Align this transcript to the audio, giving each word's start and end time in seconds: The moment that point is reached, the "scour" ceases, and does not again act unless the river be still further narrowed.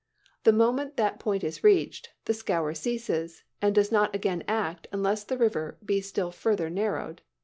The 0.45 0.51
moment 0.51 0.97
that 0.97 1.19
point 1.19 1.43
is 1.43 1.63
reached, 1.63 2.09
the 2.25 2.33
"scour" 2.33 2.73
ceases, 2.73 3.43
and 3.61 3.75
does 3.75 3.91
not 3.91 4.15
again 4.15 4.43
act 4.47 4.87
unless 4.91 5.23
the 5.23 5.37
river 5.37 5.77
be 5.85 6.01
still 6.01 6.31
further 6.31 6.71
narrowed. 6.71 7.21